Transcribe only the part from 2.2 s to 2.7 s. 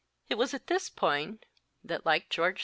George IV.